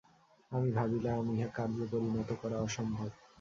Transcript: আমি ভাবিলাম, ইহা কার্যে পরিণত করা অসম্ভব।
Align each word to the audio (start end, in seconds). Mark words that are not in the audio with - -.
আমি 0.51 0.69
ভাবিলাম, 0.71 1.23
ইহা 1.33 1.49
কার্যে 1.55 1.85
পরিণত 1.91 2.29
করা 2.41 2.57
অসম্ভব। 2.61 3.09